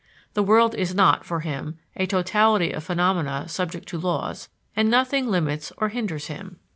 The 0.33 0.41
world 0.41 0.73
is 0.73 0.95
not, 0.95 1.25
for 1.27 1.41
him, 1.41 1.77
a 1.95 2.07
totality 2.07 2.71
of 2.71 2.83
phenomena 2.83 3.47
subject 3.47 3.87
to 3.89 3.99
laws, 3.99 4.49
and 4.75 4.89
nothing 4.89 5.27
limits 5.27 5.71
or 5.77 5.89
hinders 5.89 6.25
him. 6.25 6.57